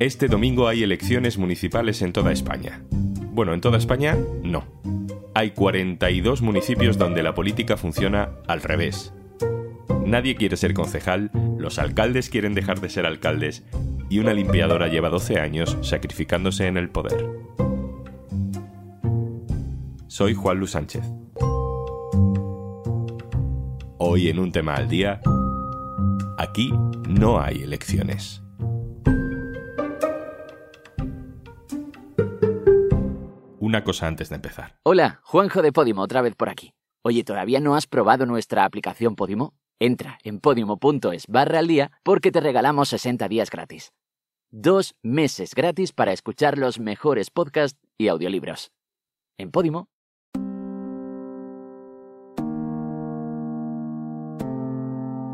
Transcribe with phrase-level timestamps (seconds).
[0.00, 2.82] Este domingo hay elecciones municipales en toda España.
[3.32, 4.64] Bueno, en toda España no.
[5.34, 9.12] Hay 42 municipios donde la política funciona al revés.
[10.04, 13.64] Nadie quiere ser concejal, los alcaldes quieren dejar de ser alcaldes
[14.08, 17.28] y una limpiadora lleva 12 años sacrificándose en el poder.
[20.06, 21.04] Soy Juan Luis Sánchez.
[23.98, 25.20] Hoy en un tema al día,
[26.38, 26.72] aquí
[27.08, 28.42] no hay elecciones.
[33.78, 34.74] Una cosa antes de empezar.
[34.82, 36.74] Hola, Juanjo de Podimo, otra vez por aquí.
[37.04, 39.54] Oye, ¿todavía no has probado nuestra aplicación Podimo?
[39.78, 43.92] Entra en podimo.es barra al día porque te regalamos 60 días gratis.
[44.50, 48.72] Dos meses gratis para escuchar los mejores podcasts y audiolibros.
[49.38, 49.86] En Podimo.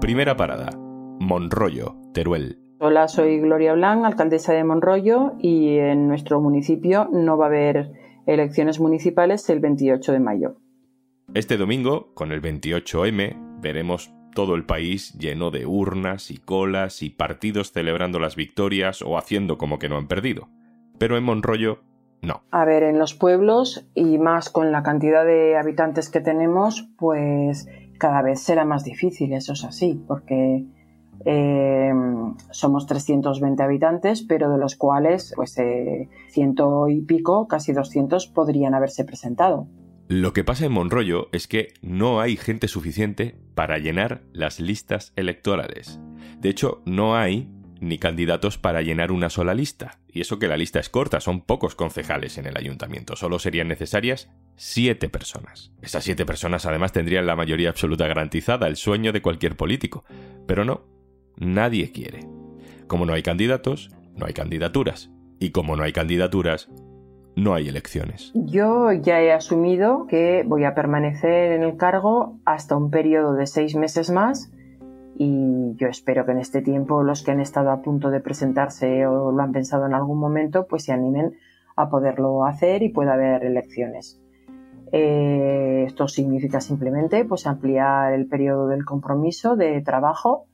[0.02, 0.68] Primera parada.
[1.18, 2.58] Monroyo, Teruel.
[2.78, 8.03] Hola, soy Gloria Blanc, alcaldesa de Monroyo y en nuestro municipio no va a haber
[8.26, 10.56] elecciones municipales el 28 de mayo.
[11.34, 17.10] Este domingo, con el 28M, veremos todo el país lleno de urnas y colas y
[17.10, 20.48] partidos celebrando las victorias o haciendo como que no han perdido.
[20.98, 21.80] Pero en Monroyo,
[22.20, 22.42] no.
[22.50, 27.68] A ver, en los pueblos y más con la cantidad de habitantes que tenemos, pues
[27.98, 30.64] cada vez será más difícil, eso es así, porque
[31.24, 31.92] eh,
[32.50, 38.74] somos 320 habitantes, pero de los cuales, pues eh, ciento y pico, casi 200, podrían
[38.74, 39.66] haberse presentado.
[40.08, 45.12] Lo que pasa en Monroyo es que no hay gente suficiente para llenar las listas
[45.16, 45.98] electorales.
[46.40, 47.48] De hecho, no hay
[47.80, 49.98] ni candidatos para llenar una sola lista.
[50.08, 53.16] Y eso que la lista es corta, son pocos concejales en el ayuntamiento.
[53.16, 55.72] Solo serían necesarias siete personas.
[55.82, 60.04] Esas siete personas además tendrían la mayoría absoluta garantizada, el sueño de cualquier político.
[60.46, 60.82] Pero no,
[61.36, 62.20] nadie quiere.
[62.86, 65.10] Como no hay candidatos, no hay candidaturas.
[65.38, 66.68] Y como no hay candidaturas,
[67.36, 68.32] no hay elecciones.
[68.34, 73.46] Yo ya he asumido que voy a permanecer en el cargo hasta un periodo de
[73.46, 74.50] seis meses más
[75.16, 79.06] y yo espero que en este tiempo los que han estado a punto de presentarse
[79.06, 81.34] o lo han pensado en algún momento pues se animen
[81.76, 84.20] a poderlo hacer y pueda haber elecciones.
[84.92, 90.46] Eh, esto significa simplemente pues ampliar el periodo del compromiso de trabajo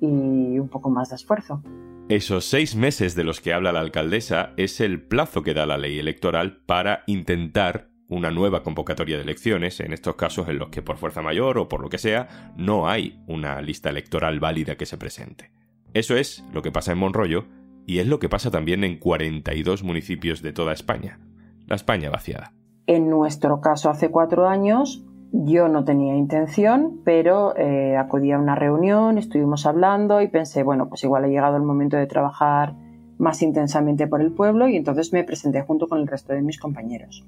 [0.00, 1.62] y un poco más de esfuerzo.
[2.08, 5.76] Esos seis meses de los que habla la alcaldesa es el plazo que da la
[5.76, 10.82] ley electoral para intentar una nueva convocatoria de elecciones, en estos casos en los que
[10.82, 14.86] por fuerza mayor o por lo que sea, no hay una lista electoral válida que
[14.86, 15.50] se presente.
[15.94, 17.46] Eso es lo que pasa en Monroyo
[17.86, 21.18] y es lo que pasa también en 42 municipios de toda España.
[21.66, 22.52] La España vaciada.
[22.86, 25.04] En nuestro caso, hace cuatro años,
[25.44, 30.88] yo no tenía intención, pero eh, acudí a una reunión, estuvimos hablando y pensé, bueno,
[30.88, 32.74] pues igual ha llegado el momento de trabajar
[33.18, 36.58] más intensamente por el pueblo y entonces me presenté junto con el resto de mis
[36.58, 37.26] compañeros.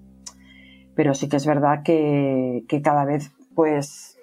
[0.95, 4.19] Pero sí que es verdad que, que cada vez pues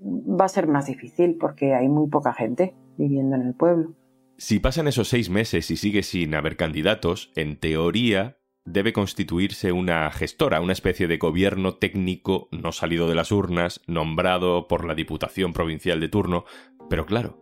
[0.00, 3.94] va a ser más difícil porque hay muy poca gente viviendo en el pueblo.
[4.36, 8.36] Si pasan esos seis meses y sigue sin haber candidatos, en teoría
[8.66, 14.68] debe constituirse una gestora, una especie de gobierno técnico no salido de las urnas, nombrado
[14.68, 16.44] por la Diputación Provincial de turno.
[16.90, 17.38] Pero claro,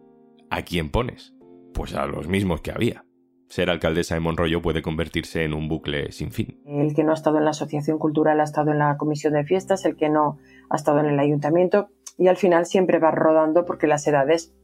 [0.51, 1.35] ¿a quién pones?
[1.73, 3.05] Pues a los mismos que había.
[3.49, 6.61] Ser alcaldesa de Monroyo puede convertirse en un bucle sin fin.
[6.67, 9.45] El que no ha estado en la asociación cultural ha estado en la comisión de
[9.45, 10.39] fiestas, el que no
[10.71, 14.55] ha estado en el ayuntamiento y al final siempre va rodando porque las edades,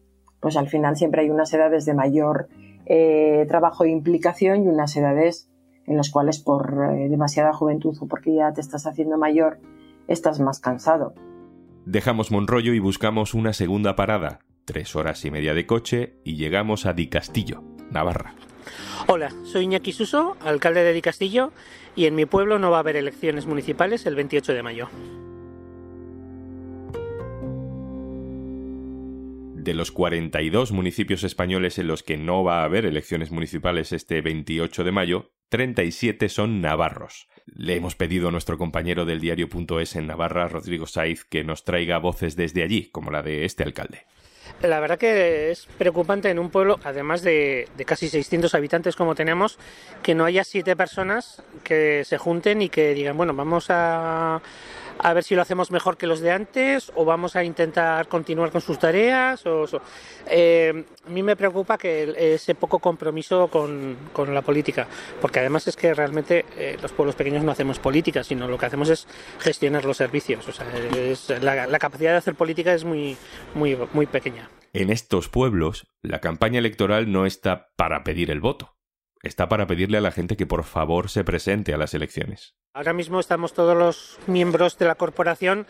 [0.41, 2.49] pues al final siempre hay unas edades de mayor
[2.87, 5.50] eh, trabajo e implicación y unas edades
[5.91, 9.59] en los cuales por eh, demasiada juventud o porque ya te estás haciendo mayor,
[10.07, 11.15] estás más cansado.
[11.85, 16.87] Dejamos Monroyo y buscamos una segunda parada, tres horas y media de coche, y llegamos
[16.87, 18.37] a Di Castillo, Navarra.
[19.09, 21.51] Hola, soy Iñaki Suso, alcalde de Di Castillo,
[21.97, 24.89] y en mi pueblo no va a haber elecciones municipales el 28 de mayo.
[29.57, 34.23] De los 42 municipios españoles en los que no va a haber elecciones municipales este
[34.23, 37.29] 28 de mayo, 37 son navarros.
[37.45, 41.99] Le hemos pedido a nuestro compañero del diario.es en Navarra, Rodrigo Saiz, que nos traiga
[41.99, 44.07] voces desde allí, como la de este alcalde.
[44.63, 49.15] La verdad que es preocupante en un pueblo, además de, de, casi 600 habitantes como
[49.15, 49.59] tenemos,
[50.03, 54.41] que no haya siete personas que se junten y que digan, bueno, vamos a,
[55.03, 58.51] a ver si lo hacemos mejor que los de antes o vamos a intentar continuar
[58.51, 59.45] con sus tareas.
[59.47, 59.67] O,
[60.27, 64.87] eh, a mí me preocupa que ese poco compromiso con, con la política,
[65.21, 68.67] porque además es que realmente eh, los pueblos pequeños no hacemos política, sino lo que
[68.67, 69.07] hacemos es
[69.39, 70.47] gestionar los servicios.
[70.49, 70.67] O sea,
[70.97, 73.17] es, la, la, capacidad de hacer política es muy,
[73.55, 74.51] muy, muy pequeña.
[74.73, 78.77] En estos pueblos, la campaña electoral no está para pedir el voto,
[79.23, 82.55] está para pedirle a la gente que por favor se presente a las elecciones.
[82.73, 85.67] Ahora mismo estamos todos los miembros de la corporación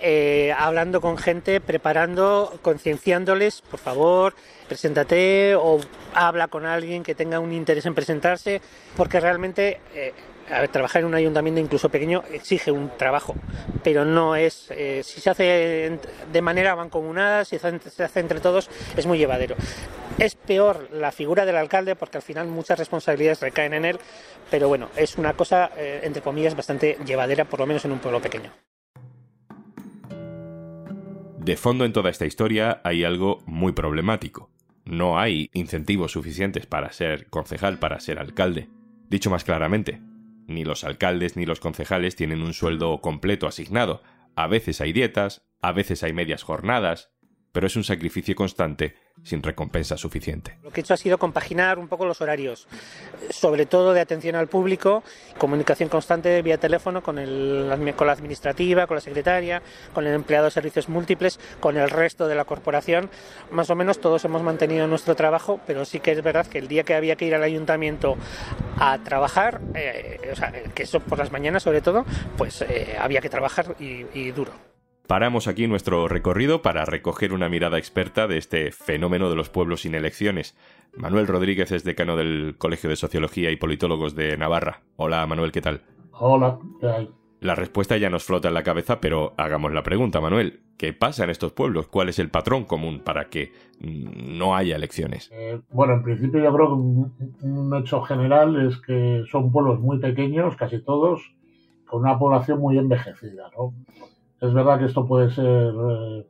[0.00, 4.34] eh, hablando con gente, preparando, concienciándoles, por favor,
[4.68, 5.80] preséntate o
[6.14, 8.60] habla con alguien que tenga un interés en presentarse,
[8.96, 10.12] porque realmente eh,
[10.70, 13.34] trabajar en un ayuntamiento incluso pequeño exige un trabajo,
[13.82, 15.98] pero no es, eh, si se hace
[16.32, 19.56] de manera mancomunada, si se hace entre todos, es muy llevadero.
[20.18, 23.98] Es peor la figura del alcalde porque al final muchas responsabilidades recaen en él,
[24.50, 27.98] pero bueno, es una cosa, eh, entre comillas, bastante llevadera, por lo menos en un
[27.98, 28.52] pueblo pequeño.
[31.38, 34.50] De fondo en toda esta historia hay algo muy problemático.
[34.84, 38.68] No hay incentivos suficientes para ser concejal, para ser alcalde.
[39.10, 40.00] Dicho más claramente,
[40.46, 44.02] ni los alcaldes ni los concejales tienen un sueldo completo asignado.
[44.36, 47.12] A veces hay dietas, a veces hay medias jornadas,
[47.52, 50.58] pero es un sacrificio constante sin recompensa suficiente.
[50.62, 52.68] Lo que he hecho ha sido compaginar un poco los horarios,
[53.30, 55.02] sobre todo de atención al público,
[55.38, 59.62] comunicación constante vía teléfono con, el, con la administrativa, con la secretaria,
[59.92, 63.08] con el empleado de servicios múltiples, con el resto de la corporación.
[63.50, 66.68] Más o menos todos hemos mantenido nuestro trabajo, pero sí que es verdad que el
[66.68, 68.16] día que había que ir al ayuntamiento
[68.78, 72.04] a trabajar, eh, o sea, que eso por las mañanas sobre todo,
[72.36, 74.73] pues eh, había que trabajar y duro.
[75.06, 79.82] Paramos aquí nuestro recorrido para recoger una mirada experta de este fenómeno de los pueblos
[79.82, 80.56] sin elecciones.
[80.96, 84.80] Manuel Rodríguez es decano del Colegio de Sociología y Politólogos de Navarra.
[84.96, 85.82] Hola Manuel, ¿qué tal?
[86.12, 87.10] Hola, ¿qué hay?
[87.40, 90.60] La respuesta ya nos flota en la cabeza, pero hagamos la pregunta, Manuel.
[90.78, 91.86] ¿Qué pasa en estos pueblos?
[91.88, 95.30] ¿Cuál es el patrón común para que mm, no haya elecciones?
[95.34, 99.98] Eh, bueno, en principio yo creo que un hecho general es que son pueblos muy
[99.98, 101.34] pequeños, casi todos,
[101.84, 103.74] con una población muy envejecida, ¿no?
[104.44, 106.26] Es verdad que esto puede ser eh,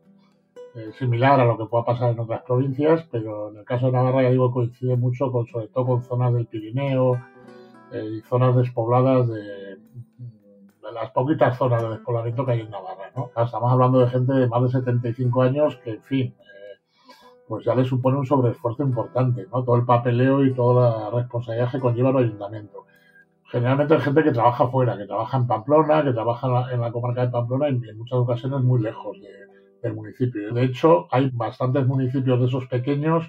[0.76, 3.92] eh, similar a lo que pueda pasar en otras provincias, pero en el caso de
[3.92, 7.20] Navarra, ya digo, coincide mucho con, sobre todo con zonas del Pirineo
[7.90, 9.78] eh, y zonas despobladas de,
[10.92, 13.10] las poquitas zonas de despoblamiento que hay en Navarra.
[13.16, 13.30] ¿no?
[13.36, 16.34] Estamos hablando de gente de más de 75 años que, en fin,
[17.48, 19.64] pues ya le supone un sobreesfuerzo importante, ¿no?
[19.64, 22.84] Todo el papeleo y toda la responsabilidad que conlleva el ayuntamiento
[23.50, 27.22] generalmente hay gente que trabaja fuera, que trabaja en Pamplona, que trabaja en la, comarca
[27.22, 29.18] de Pamplona y en muchas ocasiones muy lejos
[29.82, 30.52] del municipio.
[30.52, 33.24] De hecho, hay bastantes municipios de esos pequeños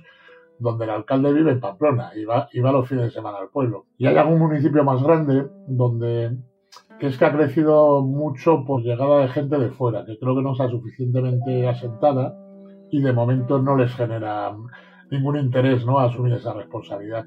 [0.58, 3.50] donde el alcalde vive en Pamplona y va, y va los fines de semana al
[3.50, 3.86] pueblo.
[3.98, 6.38] Y hay algún municipio más grande donde
[7.08, 10.54] es que ha crecido mucho por llegada de gente de fuera, que creo que no
[10.54, 12.36] está suficientemente asentada
[12.90, 14.56] y de momento no les genera
[15.12, 16.00] ningún interés ¿no?
[16.00, 17.26] asumir esa responsabilidad.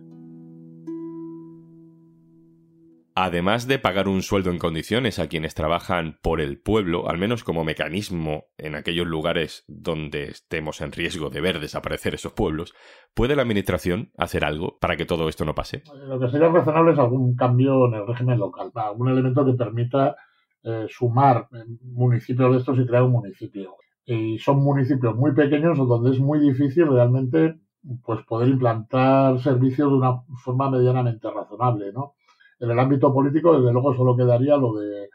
[3.25, 7.43] Además de pagar un sueldo en condiciones a quienes trabajan por el pueblo, al menos
[7.43, 12.75] como mecanismo en aquellos lugares donde estemos en riesgo de ver desaparecer esos pueblos,
[13.15, 15.83] ¿puede la Administración hacer algo para que todo esto no pase?
[16.07, 20.15] Lo que sería razonable es algún cambio en el régimen local, algún elemento que permita
[20.63, 21.49] eh, sumar
[21.83, 23.75] municipios de estos y crear un municipio.
[24.05, 27.57] Y son municipios muy pequeños donde es muy difícil realmente
[28.05, 32.15] pues poder implantar servicios de una forma medianamente razonable, ¿no?
[32.61, 35.09] En el ámbito político, desde luego, solo quedaría lo de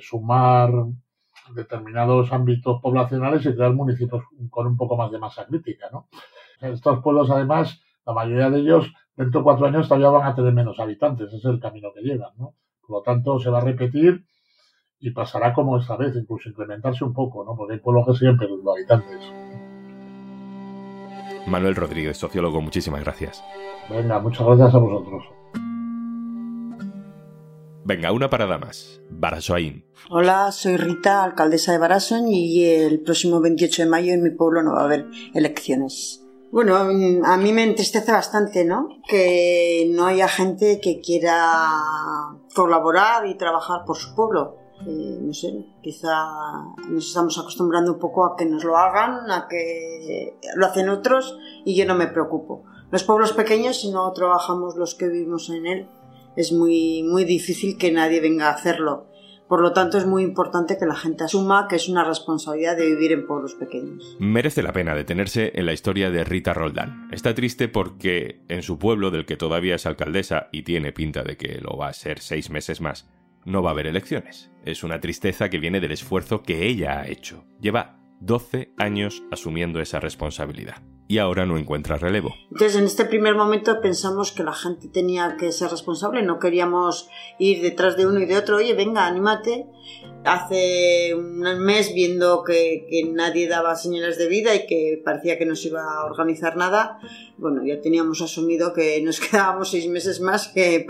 [0.00, 0.70] sumar
[1.54, 5.88] determinados ámbitos poblacionales y crear municipios con un poco más de masa crítica.
[5.92, 6.08] ¿no?
[6.60, 10.52] Estos pueblos, además, la mayoría de ellos, dentro de cuatro años todavía van a tener
[10.52, 11.28] menos habitantes.
[11.28, 12.32] Ese es el camino que llevan.
[12.36, 12.54] ¿no?
[12.80, 14.24] Por lo tanto, se va a repetir
[14.98, 17.54] y pasará como esta vez, incluso incrementarse un poco, ¿no?
[17.54, 19.32] porque hay pueblos que siguen perdiendo habitantes.
[21.46, 23.44] Manuel Rodríguez, sociólogo, muchísimas gracias.
[23.88, 25.24] Venga, muchas gracias a vosotros.
[27.86, 29.00] Venga, una parada más.
[29.10, 29.84] Barasoain.
[30.10, 34.64] Hola, soy Rita, alcaldesa de Barasoain y el próximo 28 de mayo en mi pueblo
[34.64, 36.20] no va a haber elecciones.
[36.50, 38.88] Bueno, a mí me entristece bastante, ¿no?
[39.08, 41.80] Que no haya gente que quiera
[42.56, 44.56] colaborar y trabajar por su pueblo.
[44.84, 46.26] Eh, no sé, quizá
[46.88, 51.38] nos estamos acostumbrando un poco a que nos lo hagan, a que lo hacen otros
[51.64, 52.64] y yo no me preocupo.
[52.90, 55.88] Los pueblos pequeños, si no trabajamos los que vivimos en él,
[56.36, 59.08] es muy, muy difícil que nadie venga a hacerlo.
[59.48, 62.86] Por lo tanto, es muy importante que la gente asuma que es una responsabilidad de
[62.86, 64.16] vivir en pueblos pequeños.
[64.18, 67.08] Merece la pena detenerse en la historia de Rita Roldán.
[67.12, 71.36] Está triste porque en su pueblo, del que todavía es alcaldesa y tiene pinta de
[71.36, 73.08] que lo va a ser seis meses más,
[73.44, 74.50] no va a haber elecciones.
[74.64, 77.44] Es una tristeza que viene del esfuerzo que ella ha hecho.
[77.60, 82.34] Lleva 12 años asumiendo esa responsabilidad y ahora no encuentra relevo.
[82.50, 87.08] Entonces, en este primer momento pensamos que la gente tenía que ser responsable, no queríamos
[87.38, 89.66] ir detrás de uno y de otro, oye, venga, anímate.
[90.24, 95.54] hace un mes viendo que, nadie daba señales de vida y que parecía que no
[95.54, 96.98] se iba a organizar nada,
[97.38, 100.86] bueno, ya teníamos asumido que nos quedábamos seis meses más, que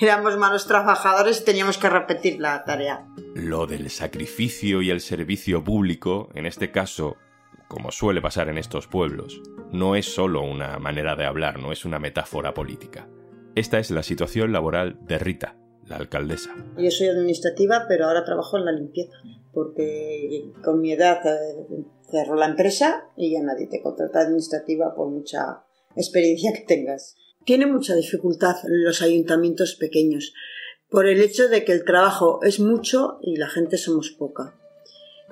[0.00, 3.06] éramos malos trabajadores y teníamos que repetir la tarea.
[3.34, 7.16] Lo del sacrificio y el servicio público, en este caso,
[7.70, 11.84] como suele pasar en estos pueblos, no es solo una manera de hablar, no es
[11.84, 13.08] una metáfora política.
[13.54, 16.52] Esta es la situación laboral de Rita, la alcaldesa.
[16.76, 19.12] Yo soy administrativa, pero ahora trabajo en la limpieza,
[19.52, 25.08] porque con mi edad eh, cerró la empresa y ya nadie te contrata administrativa por
[25.08, 25.62] mucha
[25.94, 27.16] experiencia que tengas.
[27.44, 30.34] Tiene mucha dificultad los ayuntamientos pequeños,
[30.88, 34.59] por el hecho de que el trabajo es mucho y la gente somos poca.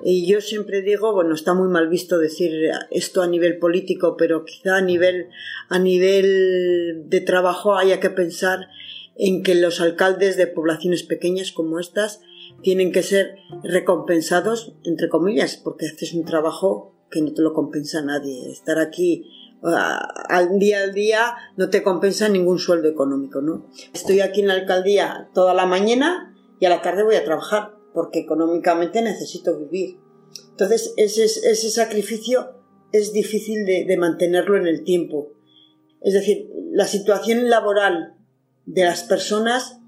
[0.03, 4.45] Y yo siempre digo, bueno, está muy mal visto decir esto a nivel político, pero
[4.45, 5.29] quizá a nivel,
[5.69, 8.69] a nivel de trabajo haya que pensar
[9.17, 12.21] en que los alcaldes de poblaciones pequeñas como estas
[12.63, 18.03] tienen que ser recompensados, entre comillas, porque haces un trabajo que no te lo compensa
[18.03, 18.51] nadie.
[18.51, 19.25] Estar aquí
[19.63, 23.67] al día al día no te compensa ningún sueldo económico, ¿no?
[23.93, 27.78] Estoy aquí en la alcaldía toda la mañana y a la tarde voy a trabajar
[27.99, 29.99] porque económicamente necesito vivir.
[30.51, 32.55] Entonces, ese, ese sacrificio
[32.93, 35.33] es difícil de, mantenerlo en el tiempo.
[36.01, 38.15] Es decir, la situación laboral
[38.67, 39.81] de las personas,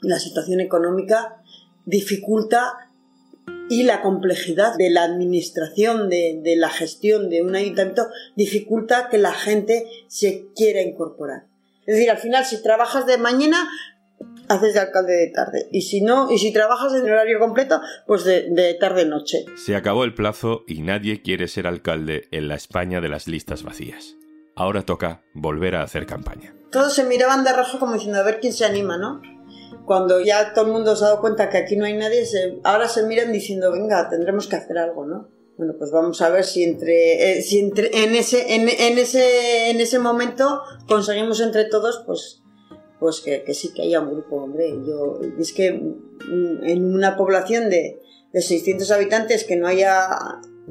[0.00, 1.42] la situación económica,
[1.84, 2.78] dificulta
[3.68, 9.18] y la complejidad de la administración, de, de, la gestión de un ayuntamiento, dificulta que
[9.18, 11.44] la gente se quiera incorporar.
[11.84, 13.68] Es decir, al final, si trabajas de mañana,
[14.48, 15.68] haces de alcalde de tarde.
[15.72, 19.44] Y si no, y si trabajas en horario completo, pues de, de tarde-noche.
[19.56, 23.62] Se acabó el plazo y nadie quiere ser alcalde en la España de las listas
[23.62, 24.16] vacías.
[24.56, 26.54] Ahora toca volver a hacer campaña.
[26.70, 29.20] Todos se miraban de rojo como diciendo a ver quién se anima, ¿no?
[29.84, 32.24] Cuando ya todo el mundo se ha dado cuenta que aquí no hay nadie,
[32.62, 35.28] ahora se miran diciendo, venga, tendremos que hacer algo, ¿no?
[35.56, 39.70] Bueno, pues vamos a ver si entre, eh, si entre en ese, en, en, ese,
[39.70, 42.42] en ese momento conseguimos entre todos, pues
[43.00, 44.70] pues que, sí que haya un grupo, hombre.
[44.86, 48.00] Yo, es que en una población de,
[48.32, 50.08] de 600 habitantes que no haya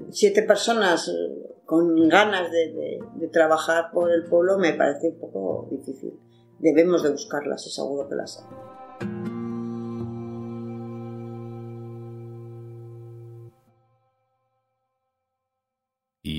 [0.10, 1.12] siete personas
[1.66, 6.20] con ganas de, de, trabajar por el pueblo me parece un poco difícil.
[6.60, 8.73] Debemos de buscarlas y seguro que las hay.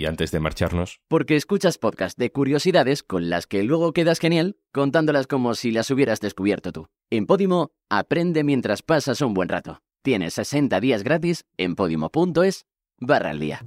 [0.04, 1.00] Y antes de marcharnos...
[1.08, 5.90] Porque escuchas podcast de curiosidades con las que luego quedas genial contándolas como si las
[5.90, 6.88] hubieras descubierto tú.
[7.08, 9.80] En Podimo, aprende mientras pasas un buen rato.
[10.02, 12.66] Tienes 60 días gratis en podimo.es
[12.98, 13.62] barra al día.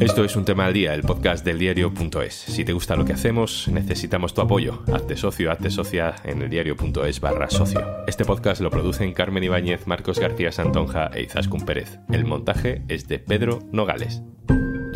[0.00, 2.34] Esto es un tema al día, el podcast del diario.es.
[2.34, 4.82] Si te gusta lo que hacemos, necesitamos tu apoyo.
[4.92, 8.04] Hazte socio, hazte socia en el diario.es barra socio.
[8.06, 12.00] Este podcast lo producen Carmen Ibáñez, Marcos García Santonja e Izaskun Pérez.
[12.12, 14.20] El montaje es de Pedro Nogales.